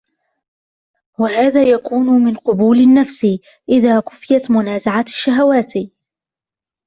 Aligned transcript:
وَهَذَا 1.19 1.63
يَكُونُ 1.63 2.05
مِنْ 2.23 2.35
قَبُولِ 2.35 2.79
النَّفْسِ 2.79 3.25
إذَا 3.69 3.99
كُفِيَتْ 3.99 4.51
مُنَازَعَةَ 4.51 5.05
الشَّهَوَاتِ 5.07 5.73